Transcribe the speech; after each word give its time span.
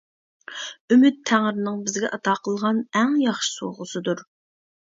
ئۈمىد 0.95 1.19
تەڭرىنىڭ 1.31 1.77
بىزگە 1.91 2.11
ئاتا 2.19 2.35
قىلغان 2.49 2.81
ئەڭ 3.03 3.15
ياخشى 3.27 3.55
سوۋغىسىدۇر. 3.61 4.29